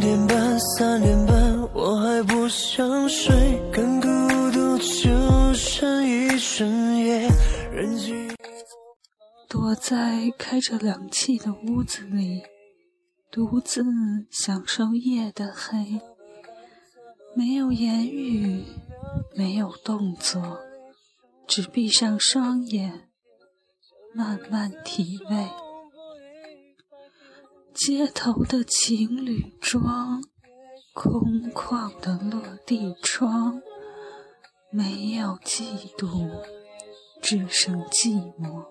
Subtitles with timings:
[0.00, 4.08] 点半，三点半，我还不想睡，更孤
[4.52, 7.28] 独，就剩一整夜。
[7.72, 8.28] 人机
[9.48, 12.42] 躲在开着冷气的屋子里，
[13.30, 13.82] 独自
[14.30, 16.00] 享受夜的黑，
[17.34, 18.64] 没有言语，
[19.36, 20.58] 没有动作，
[21.46, 23.08] 只闭上双眼，
[24.14, 25.48] 慢慢体味。
[27.78, 30.20] 街头的情侣装，
[30.94, 33.62] 空旷的落地窗，
[34.72, 36.28] 没有嫉妒，
[37.22, 38.64] 只剩寂寞。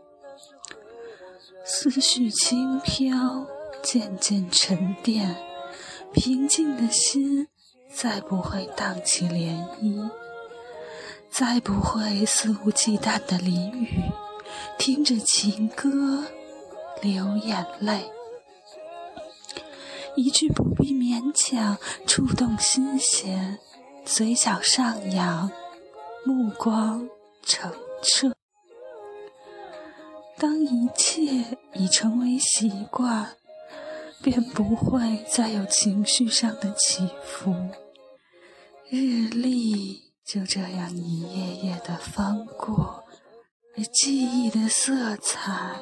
[1.63, 3.47] 思绪轻飘，
[3.81, 5.37] 渐渐沉淀，
[6.11, 7.47] 平静的心
[7.89, 10.11] 再不会荡起涟漪，
[11.29, 14.03] 再不会肆无忌惮的淋雨，
[14.77, 16.25] 听着情歌
[17.01, 18.11] 流眼泪。
[20.17, 23.59] 一句不必勉强，触动心弦，
[24.03, 25.51] 嘴角上扬，
[26.25, 27.07] 目光
[27.43, 28.33] 澄澈。
[30.39, 33.37] 当一切已成为习惯，
[34.23, 37.53] 便不会再有情绪上的起伏。
[38.89, 43.03] 日历就这样一页页的翻过，
[43.77, 45.75] 而记忆的色彩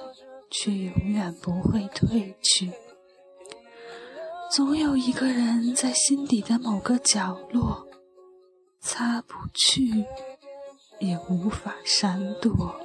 [0.52, 2.74] 却永远不会褪去。
[4.52, 7.86] 总有一个人在心底的某个角落，
[8.80, 10.06] 擦不去，
[11.00, 12.80] 也无法闪躲。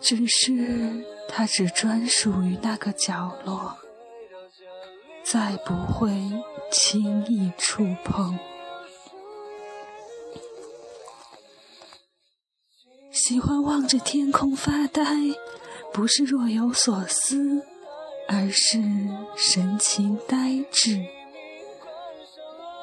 [0.00, 3.76] 只是它只专属于那个角落，
[5.22, 6.10] 再不会
[6.72, 8.38] 轻易触碰。
[13.12, 15.04] 喜欢望着天空发呆，
[15.92, 17.64] 不是若有所思，
[18.28, 18.82] 而是
[19.36, 21.06] 神情呆滞，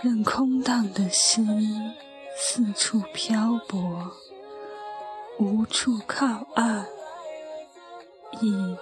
[0.01, 1.93] 任空荡的心
[2.37, 4.11] 四处漂泊，
[5.39, 6.87] 无处靠岸。
[8.41, 8.75] 亦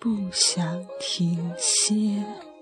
[0.00, 2.53] 不想停歇。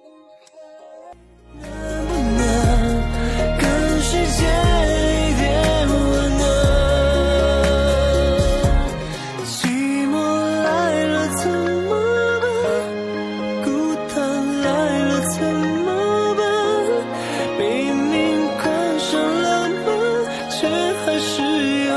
[21.05, 21.95] 还是有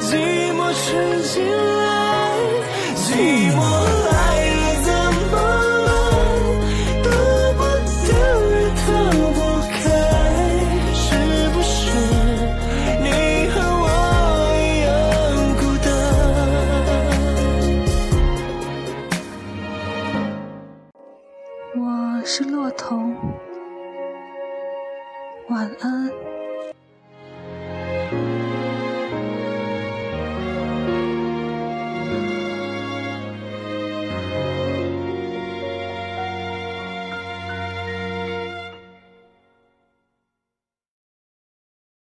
[0.00, 1.82] 寂寞撑起来
[2.96, 3.06] 寂
[3.54, 3.58] 寞
[4.06, 4.10] 来
[4.56, 4.88] 了怎
[5.30, 5.34] 么
[5.86, 5.88] 了
[7.02, 7.06] 躲
[7.58, 7.60] 不
[8.06, 8.08] 掉
[8.50, 8.82] 也逃
[9.36, 9.38] 不
[9.70, 9.78] 开
[10.94, 11.00] 是
[11.50, 11.72] 不是
[13.02, 13.06] 你
[13.50, 13.86] 和我
[14.56, 14.88] 一样
[15.60, 15.88] 孤单
[21.76, 21.82] 我
[22.24, 22.88] 是骆童
[25.48, 26.30] 晚安。